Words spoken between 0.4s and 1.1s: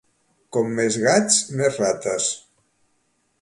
Com més